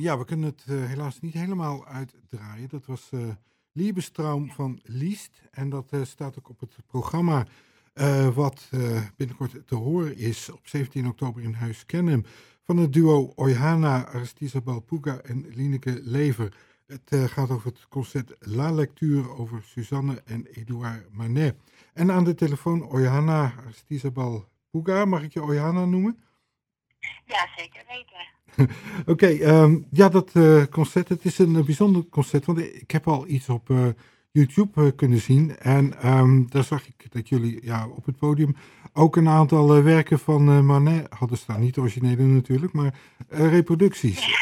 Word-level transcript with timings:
Ja, 0.00 0.18
we 0.18 0.24
kunnen 0.24 0.48
het 0.48 0.64
uh, 0.68 0.84
helaas 0.84 1.20
niet 1.20 1.34
helemaal 1.34 1.86
uitdraaien. 1.86 2.68
Dat 2.68 2.86
was 2.86 3.10
uh, 3.14 3.28
Liebestraum 3.72 4.50
van 4.50 4.80
Liest. 4.82 5.42
En 5.50 5.68
dat 5.68 5.92
uh, 5.94 6.04
staat 6.04 6.38
ook 6.38 6.48
op 6.48 6.60
het 6.60 6.76
programma 6.86 7.46
wat 8.34 8.70
binnenkort 9.16 9.66
te 9.66 9.74
horen 9.74 10.16
is 10.16 10.50
op 10.50 10.66
17 10.66 11.06
oktober 11.06 11.42
in 11.42 11.52
Huis 11.52 11.86
Kennem. 11.86 12.24
Van 12.62 12.76
het 12.76 12.92
duo 12.92 13.32
Oyhana, 13.34 14.06
Aristisabel 14.06 14.80
Puga 14.80 15.18
en 15.18 15.46
Lineke 15.48 16.00
Lever. 16.02 16.56
Het 16.86 17.30
gaat 17.30 17.50
over 17.50 17.66
het 17.66 17.88
concert 17.88 18.36
La 18.38 18.72
Lecture 18.72 19.28
over 19.28 19.62
Suzanne 19.62 20.22
en 20.24 20.46
Edouard 20.46 21.12
Manet. 21.12 21.56
En 21.92 22.10
aan 22.10 22.24
de 22.24 22.34
telefoon 22.34 22.88
Oyhana, 22.88 23.52
Aristisabel 23.64 24.48
Puga. 24.70 25.04
Mag 25.04 25.22
ik 25.22 25.32
je 25.32 25.42
Oyhana 25.42 25.84
noemen? 25.84 26.18
Ja, 27.24 27.48
zeker 27.56 27.82
weten. 27.88 28.26
Oké, 29.00 29.10
okay, 29.10 29.62
um, 29.62 29.86
ja, 29.90 30.08
dat 30.08 30.34
uh, 30.34 30.64
concert, 30.64 31.08
het 31.08 31.24
is 31.24 31.38
een 31.38 31.54
uh, 31.54 31.64
bijzonder 31.64 32.08
concert, 32.08 32.44
want 32.44 32.58
ik 32.58 32.90
heb 32.90 33.08
al 33.08 33.26
iets 33.26 33.48
op 33.48 33.68
uh, 33.68 33.88
YouTube 34.30 34.92
kunnen 34.94 35.18
zien. 35.18 35.56
En 35.58 36.08
um, 36.08 36.50
daar 36.50 36.64
zag 36.64 36.86
ik 36.86 37.12
dat 37.12 37.28
jullie 37.28 37.64
ja, 37.64 37.88
op 37.88 38.04
het 38.04 38.18
podium 38.18 38.56
ook 38.92 39.16
een 39.16 39.28
aantal 39.28 39.82
werken 39.82 40.18
van 40.18 40.66
Manet 40.66 41.06
hadden 41.14 41.38
staan. 41.38 41.60
Niet 41.60 41.78
originele 41.78 42.22
natuurlijk, 42.22 42.72
maar 42.72 42.94
reproducties. 43.28 44.26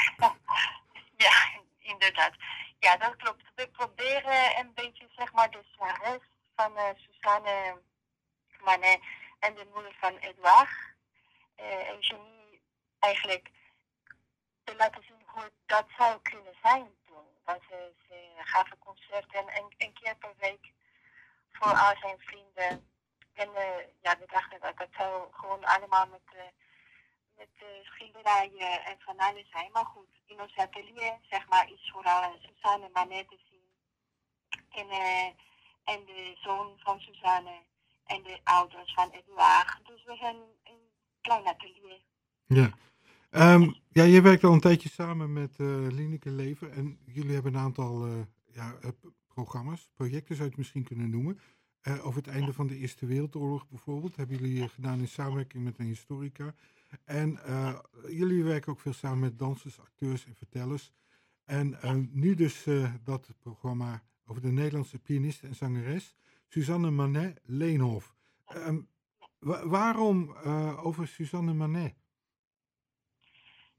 Ja, 1.17 1.35
inderdaad. 1.79 2.33
Ja, 2.79 2.97
dat 2.97 3.17
klopt. 3.17 3.43
We 3.55 3.69
proberen 3.73 4.59
een 4.61 4.71
beetje, 4.75 5.07
zeg 5.17 5.33
maar, 5.33 5.51
de 5.51 5.63
rest 6.03 6.21
van 6.57 6.73
Suzanne 6.97 7.81
Manet 8.65 9.01
en 9.39 9.55
de 9.55 9.67
moeder 9.75 9.95
van 10.01 10.13
Edouard, 10.21 10.69
eigenlijk 13.07 13.51
te 14.65 14.77
laten 14.77 15.03
zien 15.03 15.23
hoe 15.27 15.51
dat 15.67 15.87
zou 15.99 16.21
kunnen 16.23 16.57
zijn 16.63 16.87
toen. 17.07 17.29
Want 17.45 17.63
ze, 17.69 17.93
ze 18.09 18.17
gaven 18.37 18.79
concerten 18.79 19.45
een, 19.59 19.75
een 19.79 19.93
keer 19.93 20.17
per 20.17 20.35
week 20.39 20.73
voor 21.51 21.75
al 21.85 21.97
zijn 22.01 22.19
vrienden. 22.19 22.71
En 23.35 23.49
uh, 23.49 23.83
ja, 24.01 24.19
we 24.19 24.27
dachten 24.27 24.61
dat 24.61 24.77
dat 24.79 24.89
zou 24.99 25.33
gewoon 25.33 25.65
allemaal 25.65 26.07
met, 26.07 26.27
uh, 26.35 26.41
met 27.37 27.53
uh, 27.63 27.69
schilderijen 27.83 28.85
en 28.85 28.97
van 28.99 29.17
zijn. 29.51 29.71
Maar 29.73 29.85
goed, 29.85 30.13
in 30.27 30.41
ons 30.41 30.57
atelier, 30.57 31.19
zeg 31.31 31.49
maar, 31.49 31.71
is 31.71 31.91
vooral 31.93 32.37
Suzanne 32.39 32.89
Manet 32.93 33.29
te 33.29 33.39
zien. 33.51 33.65
En, 34.71 34.89
en 35.85 36.05
de 36.05 36.37
zoon 36.39 36.79
van 36.79 37.01
Suzanne 37.01 37.63
en 38.05 38.23
de 38.23 38.41
ouders 38.45 38.93
van 38.95 39.11
Edouard. 39.11 39.87
Dus 39.87 40.05
we 40.05 40.17
hebben 40.17 40.59
een 40.65 40.91
klein 41.21 41.47
atelier. 41.47 42.01
Ja. 42.47 42.71
Um, 43.39 43.75
ja, 43.89 44.03
je 44.03 44.21
werkt 44.21 44.45
al 44.45 44.53
een 44.53 44.61
tijdje 44.61 44.89
samen 44.89 45.33
met 45.33 45.59
uh, 45.59 45.87
Lineke 45.91 46.31
Lever 46.31 46.71
en 46.71 46.99
jullie 47.05 47.35
hebben 47.35 47.55
een 47.55 47.61
aantal 47.61 48.09
uh, 48.09 48.15
ja, 48.53 48.77
uh, 48.85 48.91
programma's, 49.27 49.89
projecten 49.95 50.35
zou 50.35 50.43
je 50.43 50.49
het 50.49 50.57
misschien 50.57 50.85
kunnen 50.85 51.11
noemen. 51.11 51.39
over 52.03 52.23
het 52.23 52.27
einde 52.27 52.53
van 52.53 52.67
de 52.67 52.77
Eerste 52.77 53.07
Wereldoorlog 53.07 53.69
bijvoorbeeld, 53.69 54.17
hebben 54.17 54.37
jullie 54.37 54.69
gedaan 54.69 54.99
in 54.99 55.09
samenwerking 55.09 55.65
met 55.65 55.79
een 55.79 55.87
historica. 55.87 56.55
En 57.05 57.39
jullie 58.09 58.45
werken 58.45 58.73
ook 58.73 58.81
veel 58.81 58.93
samen 58.93 59.19
met 59.19 59.39
dansers, 59.39 59.81
acteurs 59.81 60.27
en 60.27 60.35
vertellers. 60.35 60.93
En 61.45 62.09
nu 62.13 62.35
dus 62.35 62.67
dat 63.03 63.29
programma 63.39 64.03
over 64.27 64.43
de 64.43 64.53
Nederlandse 64.53 64.99
pianist 64.99 65.43
en 65.43 65.55
zangeres 65.55 66.17
Suzanne 66.49 66.91
Manet 66.91 67.41
Leenhof. 67.45 68.15
Um, 68.55 68.89
waarom 69.65 70.35
over 70.83 71.09
Suzanne 71.09 71.55
Manet? 71.55 71.95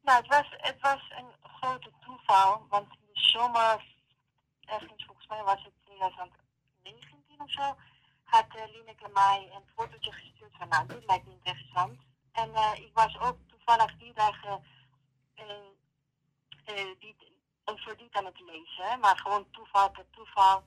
Nou, 0.08 0.20
het 0.20 0.28
was, 0.28 0.48
het 0.58 0.82
was 0.82 1.02
een 1.10 1.32
grote 1.42 1.92
toeval, 2.06 2.66
want 2.70 2.88
in 2.92 3.14
de 3.14 3.20
zomer, 3.20 3.86
ergens 4.66 5.06
volgens 5.06 5.28
mij 5.28 5.44
was 5.44 5.64
het 5.64 5.74
2019 5.84 7.42
of 7.42 7.52
zo, 7.52 7.76
had 8.24 8.46
uh, 8.56 8.64
Lineke 8.72 9.10
mij 9.14 9.50
een 9.54 9.64
fotootje 9.76 10.12
gestuurd 10.12 10.56
van, 10.58 10.68
nou, 10.68 10.88
dit 10.88 11.06
lijkt 11.06 11.26
me 11.26 11.32
interessant. 11.32 12.00
En 12.32 12.50
uh, 12.50 12.72
ik 12.76 12.90
was 12.94 13.20
ook 13.20 13.38
toevallig 13.48 13.98
die 13.98 14.14
dagen 14.14 14.64
uh, 15.36 15.56
voor 17.66 17.98
die 17.98 18.10
aan 18.12 18.26
het 18.26 18.40
lezen, 18.40 19.00
maar 19.00 19.18
gewoon 19.18 19.50
toeval 19.52 19.92
per 19.92 20.10
toeval. 20.10 20.64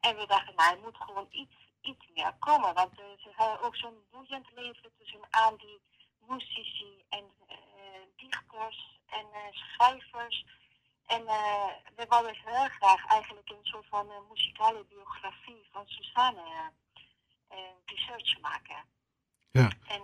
En 0.00 0.16
we 0.16 0.26
dachten, 0.26 0.54
nou, 0.54 0.74
er 0.74 0.82
moet 0.82 0.96
gewoon 0.96 1.26
iets, 1.30 1.56
iets 1.80 2.06
meer 2.14 2.34
komen, 2.38 2.74
want 2.74 2.90
ze 2.96 3.30
hadden 3.36 3.66
ook 3.66 3.76
zo'n 3.76 4.04
boeiend 4.10 4.50
leven 4.54 4.92
tussen 4.98 5.26
aan 5.30 5.56
die 5.56 5.80
muzici 6.26 7.04
en 7.08 7.32
dichters 8.16 9.00
en 9.06 9.26
uh, 9.32 9.52
schrijvers. 9.52 10.46
En 11.06 11.22
uh, 11.22 11.66
we 11.96 12.06
wilden 12.08 12.36
heel 12.44 12.68
graag 12.68 13.06
eigenlijk 13.06 13.50
een 13.50 13.64
soort 13.64 13.86
van 13.86 14.06
uh, 14.06 14.14
muzikale 14.30 14.84
biografie 14.84 15.68
van 15.72 15.86
Susanne 15.86 16.72
research 17.84 18.40
maken. 18.40 18.84
Ja. 19.50 19.70
En 19.86 20.02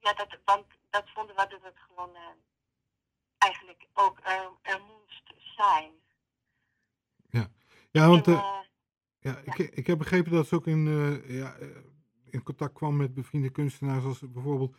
ja, 0.00 0.12
dat, 0.12 0.38
want 0.44 0.66
dat 0.90 1.10
vonden 1.14 1.36
we 1.36 1.46
dat 1.48 1.62
het 1.62 1.78
gewoon 1.88 2.16
eigenlijk 3.38 3.86
ook 3.92 4.18
er, 4.22 4.50
er 4.62 4.80
moest 4.80 5.32
zijn. 5.56 5.92
Ja, 7.30 7.48
ja 7.90 8.08
want 8.08 8.26
en, 8.26 8.32
ja, 9.18 9.36
ik, 9.36 9.56
ja. 9.56 9.68
ik 9.70 9.86
heb 9.86 9.98
begrepen 9.98 10.32
dat 10.32 10.46
ze 10.46 10.54
ook 10.54 10.66
in, 10.66 10.84
ja, 11.26 11.56
in 12.30 12.42
contact 12.42 12.74
kwam 12.74 12.96
met 12.96 13.14
bevriende 13.14 13.50
kunstenaars 13.50 14.04
als 14.04 14.20
bijvoorbeeld 14.20 14.76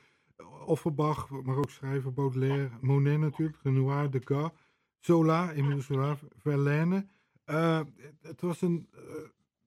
Offenbach, 0.66 1.30
maar 1.30 1.58
ook 1.58 1.70
schrijver 1.70 2.14
Baudelaire, 2.14 2.70
Monet 2.82 3.20
natuurlijk, 3.20 3.58
Renoir, 3.64 4.10
Degas, 4.10 4.50
Zola, 5.00 5.52
Emile 5.52 5.82
Zola, 5.82 6.18
Verlaine. 6.36 7.08
Uh, 7.46 7.80
het 8.22 8.42
was 8.42 8.62
een, 8.62 8.90
uh, 8.94 9.00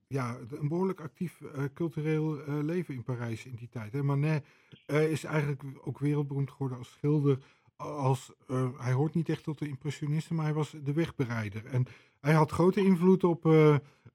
ja, 0.07 0.37
een 0.49 0.69
behoorlijk 0.69 1.01
actief 1.01 1.41
uh, 1.41 1.65
cultureel 1.75 2.35
leven 2.63 2.95
in 2.95 3.03
Parijs 3.03 3.45
in 3.45 3.55
die 3.55 3.69
tijd. 3.69 3.93
Hè. 3.93 4.03
Manet 4.03 4.47
is 4.87 5.25
eigenlijk 5.25 5.63
ook 5.81 5.99
wereldberoemd 5.99 6.51
geworden 6.51 6.79
als 6.79 6.91
schilder. 6.91 7.39
Als, 7.77 8.33
hij 8.77 8.93
hoort 8.93 9.15
niet 9.15 9.29
echt 9.29 9.43
tot 9.43 9.59
de 9.59 9.69
impressionisten, 9.69 10.37
maar 10.37 10.45
hij 10.45 10.55
was 10.55 10.71
de 10.71 10.93
wegbereider. 10.93 11.67
En 11.67 11.87
hij 12.21 12.35
had 12.35 12.51
grote 12.51 12.81
invloed 12.81 13.25
op, 13.25 13.45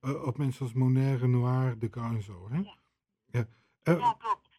op 0.01 0.37
mensen 0.37 0.65
als 0.65 0.73
Monet, 0.73 1.19
Renoir, 1.19 1.79
Degas 1.79 2.13
en 2.13 2.23
zo. 2.23 2.47
Hè? 2.49 2.57
Ja. 2.57 2.75
Ja. 3.83 3.97
ja, 3.97 4.13
klopt. 4.13 4.49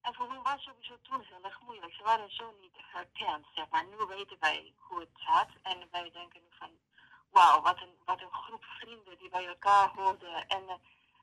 En 0.00 0.14
voor 0.14 0.28
hun 0.28 0.42
was 0.42 0.62
sowieso 0.62 0.94
toen 1.02 1.20
heel 1.20 1.44
erg 1.44 1.60
moeilijk. 1.66 1.91
Ze 2.02 2.08
waren 2.08 2.30
zo 2.30 2.44
niet 2.60 2.76
herkend, 2.92 3.46
zeg 3.54 3.66
maar. 3.70 3.84
Nu 3.90 4.16
weten 4.16 4.36
wij 4.40 4.72
hoe 4.76 5.00
het 5.00 5.14
zat. 5.14 5.48
En 5.62 5.76
wij 5.90 6.10
denken 6.12 6.40
nu 6.44 6.48
van, 6.58 6.68
wauw, 7.30 7.62
wat 7.62 7.76
een, 7.76 7.94
wat 8.04 8.20
een 8.20 8.32
groep 8.32 8.64
vrienden 8.64 9.18
die 9.18 9.30
bij 9.30 9.46
elkaar 9.46 9.90
hoorden. 9.94 10.48
En, 10.48 10.62
uh, 10.62 10.72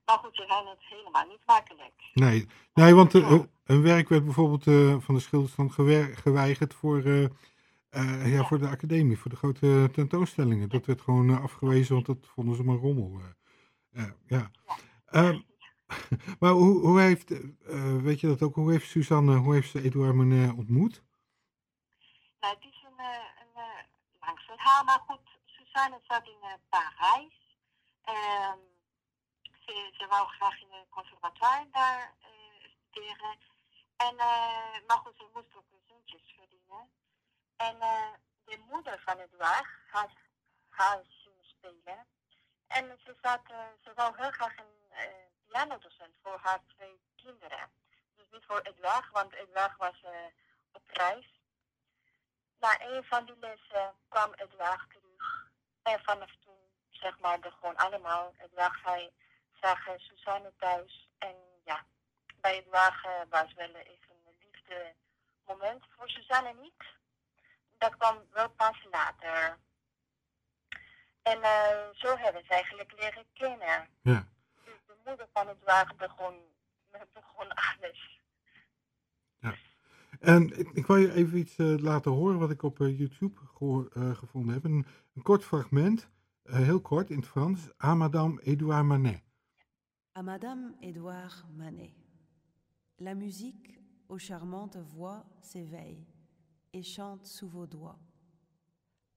maar 0.06 0.18
goed, 0.18 0.36
ze 0.36 0.46
zijn 0.48 0.68
het 0.68 0.80
helemaal 0.80 1.28
niet 1.28 1.46
makkelijk. 1.46 1.94
Nee, 2.14 2.48
nee 2.74 2.96
want 2.96 3.14
uh, 3.14 3.40
een 3.66 3.82
werk 3.82 4.10
werd 4.10 4.26
bijvoorbeeld 4.26 4.66
uh, 4.66 4.96
van 5.00 5.16
de 5.16 5.22
schilderstand 5.22 5.74
geweigerd 6.24 6.74
voor, 6.74 7.08
ja, 7.08 8.26
ja, 8.26 8.44
voor 8.44 8.60
de 8.60 8.68
academie, 8.68 9.20
voor 9.20 9.32
de 9.32 9.38
grote 9.38 9.90
tentoonstellingen. 9.94 10.70
Dat 10.70 10.86
werd 10.86 11.02
gewoon 11.02 11.42
afgewezen, 11.42 11.94
want 11.94 12.06
dat 12.06 12.28
vonden 12.34 12.56
ze 12.56 12.64
maar 12.64 12.78
rommel. 12.78 13.22
ja. 13.92 14.16
ja. 14.26 14.52
Maar 16.40 16.52
hoe, 16.52 16.80
hoe 16.80 17.02
heeft, 17.02 17.32
uh, 17.32 18.02
weet 18.02 18.20
je 18.20 18.28
dat 18.28 18.42
ook, 18.42 18.56
hoe 18.56 18.72
heeft 18.72 18.90
Suzanne, 18.90 19.36
hoe 19.36 19.54
heeft 19.54 19.70
ze 19.72 19.82
Edouard 19.82 20.16
Monet 20.16 20.58
ontmoet? 20.58 21.04
Nou, 22.40 22.56
het 22.56 22.64
is 22.64 22.86
een, 22.86 23.06
uh, 23.06 23.26
een 23.42 23.54
uh, 23.56 23.84
lang 24.20 24.40
verhaal, 24.40 24.84
maar 24.84 25.00
goed, 25.08 25.28
Suzanne 25.46 26.00
zat 26.08 26.28
in 26.28 26.60
Parijs. 26.70 27.58
Um, 28.06 28.60
ze, 29.66 29.94
ze 29.98 30.08
wou 30.08 30.28
graag 30.28 30.62
in 30.62 30.68
het 30.72 30.90
conservatoire 30.90 31.68
daar 31.72 32.16
studeren. 32.90 33.38
En, 33.96 34.16
maar 34.88 34.98
goed, 35.04 35.18
ze 35.18 35.30
moest 35.34 35.56
ook 35.56 35.66
zoontjes 35.88 36.36
verdienen. 36.38 36.92
En 37.56 37.80
de 38.46 38.58
moeder 38.70 39.02
van 39.06 39.18
Edouard 39.18 39.68
had 39.92 40.12
haar 40.70 41.00
zien 41.04 41.42
spelen. 41.42 42.08
En 42.68 43.00
ze, 43.04 43.16
zat, 43.22 43.42
ze 43.84 43.92
wou 43.96 44.14
heel 44.16 44.32
graag 44.32 44.58
een 44.58 44.80
pianodocent 45.50 46.16
voor 46.22 46.40
haar 46.42 46.60
twee 46.68 47.00
kinderen. 47.16 47.70
Dus 48.16 48.26
niet 48.32 48.46
voor 48.46 48.62
Edouard, 48.62 49.10
want 49.12 49.34
Edouard 49.34 49.78
was 49.78 50.02
uh, 50.04 50.10
op 50.72 50.82
reis. 50.86 51.40
Na 52.60 52.82
een 52.82 53.04
van 53.04 53.26
die 53.26 53.38
lessen 53.40 53.94
kwam 54.08 54.34
Edouard 54.34 54.90
terug. 54.90 55.52
En 55.82 56.00
vanaf 56.04 56.32
toen, 56.44 56.60
zeg 56.90 57.20
maar, 57.20 57.42
de 57.42 57.52
gewoon 57.52 57.76
allemaal. 57.76 58.34
Edouard 58.38 58.84
hij 58.84 59.12
zag 59.62 59.88
uh, 59.88 59.94
Suzanne 59.98 60.54
thuis. 60.58 61.10
En 61.18 61.36
ja, 61.66 61.86
bij 62.42 62.58
Edouard 62.58 63.06
uh, 63.06 63.12
was 63.30 63.54
wel 63.54 63.76
even 63.76 64.16
een 64.26 64.38
liefde 64.40 64.96
moment. 65.46 65.86
Voor 65.96 66.10
Suzanne 66.10 66.54
niet. 66.54 66.84
Dat 67.78 67.98
kwam 67.98 68.28
wel 68.32 68.50
pas 68.50 68.84
later. 68.92 69.58
En 71.22 71.42
zo 71.96 72.18
hebben 72.18 72.44
ze 72.46 72.54
eigenlijk 72.54 72.92
leren 72.92 73.26
kennen. 73.34 73.90
Ja 74.02 74.28
moeder 75.06 75.28
van 75.34 75.48
het 75.48 75.64
wagen 75.64 75.98
begon, 75.98 76.34
begon 77.14 77.48
alles. 77.54 78.22
Ja. 79.40 79.56
En 80.20 80.60
ik, 80.60 80.70
ik 80.70 80.86
wil 80.86 80.96
je 80.96 81.14
even 81.14 81.38
iets 81.38 81.58
uh, 81.58 81.78
laten 81.78 82.12
horen 82.12 82.40
wat 82.40 82.52
ik 82.52 82.64
op 82.64 82.80
uh, 82.80 82.98
YouTube 83.00 83.40
gehoor, 83.46 83.90
uh, 83.94 84.16
gevonden 84.16 84.54
heb. 84.54 84.64
Een, 84.64 84.86
een 85.16 85.22
kort 85.22 85.44
fragment, 85.44 86.10
heel 86.44 86.82
kort 86.82 87.10
in 87.10 87.18
het 87.18 87.28
Frans. 87.28 87.70
À 87.84 87.96
Madame 87.96 88.42
Edouard 88.42 88.86
Manet. 88.86 89.24
À 90.18 90.22
Madame 90.22 90.76
Edouard 90.80 91.46
Manet. 91.56 91.94
La 92.98 93.14
musique 93.14 93.80
aux 94.10 94.18
charmantes 94.18 94.78
voix 94.78 95.24
s'éveille 95.42 96.06
et 96.74 96.84
chante 96.84 97.26
sous 97.26 97.48
vos 97.48 97.68
doigts, 97.68 98.00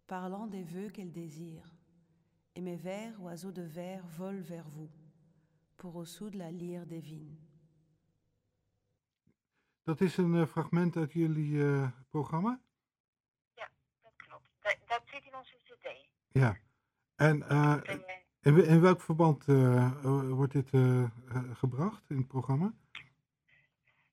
parlant 0.07 0.47
des 0.47 0.63
vœux 0.63 0.91
qu'elle 0.91 1.13
désire. 1.13 1.75
Et 2.55 2.61
mes 2.61 2.77
vers, 2.77 3.21
oiseaux 3.23 3.53
de 3.53 3.63
verre, 3.63 4.07
volent 4.07 4.43
vers 4.43 4.69
vous, 4.69 4.91
pour 5.83 5.97
au 5.97 6.05
sous 6.05 6.31
de 6.31 6.39
la 6.39 6.53
lyre 6.53 6.87
divine. 6.87 7.37
Dat 9.85 10.01
is 10.01 10.17
een 10.17 10.35
uh, 10.35 10.47
fragment 10.47 10.97
uit 10.97 11.13
jullie 11.13 11.53
uh, 11.53 11.89
programma? 12.11 12.61
Ja, 13.55 13.69
dat 14.03 14.13
klopt. 14.17 14.49
Dat, 14.61 14.77
dat, 14.87 15.03
zit 15.05 15.25
in 15.25 15.35
onze 15.35 15.55
cd. 15.65 16.09
Ja. 16.29 16.57
En 17.17 17.45
uh, 17.51 17.77
in, 18.41 18.65
in, 18.65 18.81
welk 18.81 19.01
verband 19.01 19.45
wordt 20.39 20.53
dit 20.53 20.71
gebracht 21.53 22.11
in 22.11 22.17
het 22.17 22.29
programma? 22.29 22.73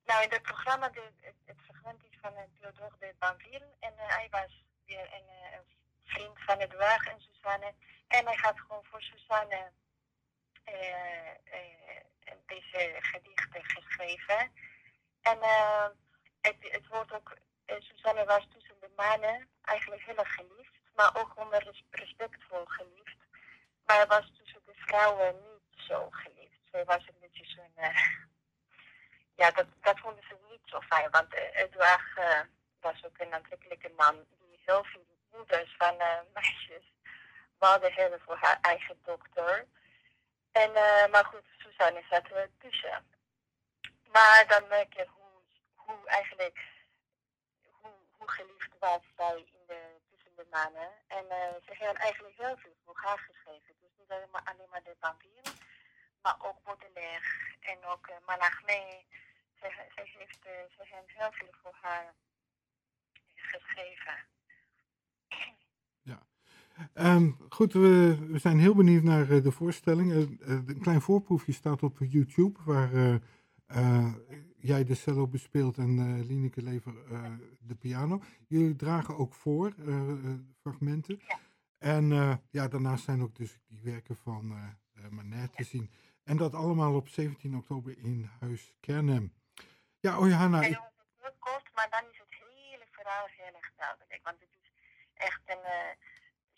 Nou, 0.06 0.24
in 0.24 0.30
het 0.30 0.42
programma, 0.42 0.90
de, 0.90 1.12
het, 1.22 1.36
het, 1.46 1.58
fragment 1.62 2.04
is 2.04 2.18
van 2.22 2.32
Theodore 2.60 2.96
de 3.00 3.16
Banville. 3.20 3.68
En 3.80 3.94
hij 3.96 4.28
was 4.32 4.66
weer 4.86 5.14
een, 5.14 5.58
een 5.58 5.66
vriend 6.04 6.40
van 6.40 6.58
Edouard 6.58 7.08
en 7.08 7.22
Suzanne. 7.22 7.74
En 8.08 8.26
hij 8.26 8.38
had 8.42 8.60
gewoon 8.60 8.84
voor 8.84 9.02
Suzanne 9.02 9.72
deze 12.46 12.96
gedichten 13.00 13.64
geschreven. 13.64 14.52
En 15.22 15.38
uh, 15.38 15.88
het, 16.42 16.56
het 16.60 16.88
wordt 16.88 17.14
ook, 17.14 17.38
Suzanne 17.66 18.26
was 18.26 18.48
tussen 18.54 18.76
de 18.80 18.90
mannen 18.96 19.50
eigenlijk 19.62 20.02
heel 20.02 20.18
erg 20.18 20.34
geliefd, 20.34 20.74
maar 20.96 21.12
ook 21.16 21.32
onder 21.38 21.74
respectvol 21.90 22.66
geliefd. 22.66 23.18
Maar 23.86 24.08
was 24.08 24.32
tussen 24.38 24.62
de 24.66 24.74
vrouwen 24.76 25.36
niet 25.36 25.86
zo 25.88 26.08
geliefd. 26.10 26.60
Zij 26.72 26.86
was 26.86 27.08
een 27.08 27.20
beetje 27.20 27.46
zo'n, 27.46 27.74
ja, 29.36 29.52
dat, 29.52 29.66
dat 29.82 30.00
vonden 30.00 30.24
ze 30.24 30.38
niet 30.50 30.62
zo 30.64 30.80
fijn, 30.82 31.10
want 31.10 31.34
Edouard 31.34 32.18
uh, 32.18 32.40
was 32.80 33.06
ook 33.06 33.20
een 33.20 33.34
aantrekkelijke 33.34 33.92
man 33.98 34.26
die 34.40 34.62
heel 34.66 34.84
veel 34.84 35.06
moeders 35.32 35.76
van 35.78 35.98
meisjes 36.34 36.94
wilde 37.60 37.92
hebben 37.92 38.20
voor 38.22 38.38
haar 38.38 38.58
eigen 38.62 39.00
dokter. 39.04 39.68
En, 40.52 40.72
maar 41.12 41.26
goed, 41.26 41.46
Suzanne 41.58 42.04
zat 42.10 42.30
er 42.32 42.50
tussen. 42.58 43.18
Maar 44.12 44.48
dan 44.48 44.68
merk 44.68 44.94
je 44.94 45.08
hoe, 45.76 46.08
eigenlijk 46.08 46.60
hoe, 47.72 47.92
hoe 48.12 48.32
geliefd 48.32 48.78
was 48.80 49.02
zij 49.18 49.38
in 49.38 49.64
de, 49.68 50.00
tussen 50.10 50.36
de 50.36 50.48
mannen. 50.50 50.92
En 51.08 51.26
uh, 51.26 51.54
ze 51.66 51.74
hebben 51.78 51.96
eigenlijk 51.96 52.38
heel 52.38 52.58
veel 52.58 52.76
voor 52.86 52.98
haar 52.98 53.20
geschreven. 53.20 53.76
Dus 53.80 53.90
niet 53.98 54.12
alleen 54.12 54.30
maar, 54.32 54.44
alleen 54.44 54.70
maar 54.70 54.84
de 54.84 54.96
vampier, 55.00 55.42
maar 56.22 56.36
ook 56.42 56.64
Baudelaire 56.64 57.58
en 57.60 57.86
ook 57.86 58.08
uh. 58.26 59.06
Ze, 59.60 59.70
ze, 59.96 60.18
heeft, 60.18 60.46
uh, 60.46 60.52
ze 60.76 60.86
hebben 60.96 61.14
heel 61.16 61.32
veel 61.32 61.54
voor 61.62 61.78
haar 61.82 62.14
geschreven. 63.36 64.28
Um, 66.94 67.38
goed, 67.50 67.74
we, 67.74 68.18
we 68.30 68.38
zijn 68.38 68.60
heel 68.60 68.76
benieuwd 68.76 69.04
naar 69.04 69.42
de 69.42 69.52
voorstelling. 69.52 70.12
een 70.40 70.80
klein 70.80 71.02
voorproefje 71.02 71.52
staat 71.52 71.84
op 71.84 71.98
YouTube 72.00 72.60
waar 72.64 73.20
jij 74.58 74.84
de 74.84 74.96
cello 74.96 75.28
bespeelt 75.28 75.78
en 75.78 76.24
Lineke 76.26 76.62
Lever 76.62 76.94
de 77.60 77.76
piano. 77.76 78.22
Jullie 78.48 78.76
dragen 78.76 79.18
ook 79.18 79.34
voor 79.34 79.74
fragmenten. 80.62 81.20
Ja. 81.28 81.40
En 81.78 82.10
ja, 82.52 82.68
daarnaast 82.68 83.04
zijn 83.04 83.22
ook 83.22 83.36
dus 83.36 83.60
die 83.68 83.82
werken 83.84 84.16
van 84.16 84.78
Manet 85.10 85.56
te 85.56 85.64
zien. 85.64 85.92
En 86.24 86.38
dat 86.38 86.54
allemaal 86.54 86.96
op 86.96 87.08
17 87.08 87.56
oktober 87.56 87.98
in 87.98 88.30
Huis 88.40 88.74
Kernem. 88.80 89.34
Ja, 90.00 90.20
oh 90.20 90.28
Johanna. 90.28 90.62
Ik... 90.62 90.68
heel 90.68 91.36
kort, 91.40 91.70
maar 91.74 91.88
dan 91.90 92.04
is 92.12 92.18
het 92.18 92.28
hele 92.30 92.86
verhaal 92.92 93.26
heel 93.28 93.56
erg 93.56 93.72
duidelijk. 93.76 94.20
Want 94.24 94.40
het 94.40 94.50
is 94.62 94.72
echt 95.14 95.42
een 95.46 95.66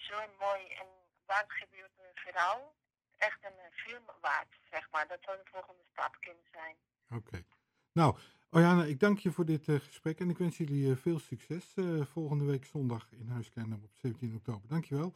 zo'n 0.10 0.34
mooi 0.40 0.62
en 0.82 0.88
waard 1.26 1.52
gebeurd 1.52 1.92
verhaal. 2.16 2.76
Echt 3.18 3.38
een 3.42 3.72
film 3.72 4.06
waard, 4.22 4.54
zeg 4.72 4.88
maar. 4.92 5.08
Dat 5.08 5.20
zou 5.22 5.38
de 5.38 5.50
volgende 5.52 5.84
stap 5.92 6.18
kunnen 6.20 6.48
zijn. 6.52 6.76
Oké. 7.20 7.44
Nou, 7.92 8.18
Ojana, 8.50 8.84
ik 8.84 9.00
dank 9.00 9.20
je 9.20 9.32
voor 9.32 9.46
dit 9.46 9.68
uh, 9.68 9.80
gesprek 9.80 10.20
en 10.20 10.30
ik 10.30 10.38
wens 10.38 10.58
jullie 10.58 10.90
uh, 10.90 10.98
veel 10.98 11.20
succes 11.20 11.74
volgende 12.12 12.46
week 12.46 12.66
zondag 12.66 13.12
in 13.12 13.28
Huiskernen 13.28 13.82
op 13.84 13.92
17 13.96 14.36
oktober. 14.36 14.70
Dankjewel. 14.70 15.14